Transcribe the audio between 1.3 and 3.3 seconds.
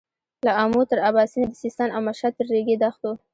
د سيستان او مشهد تر رېګي دښتو.